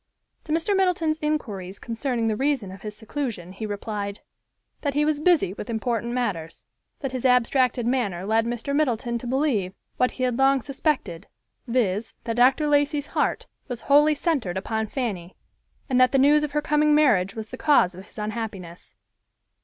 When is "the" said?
2.27-2.35, 16.13-16.17, 17.51-17.55